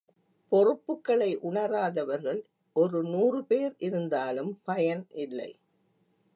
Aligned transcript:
பொறுப்புக்களை 0.51 1.29
உணராதவர்கள் 1.41 2.41
ஒரு 2.75 2.99
நூறுபேர் 3.03 3.75
இருந்தாலும் 3.79 4.51
பயன் 4.63 5.05
இல்லை. 5.17 5.51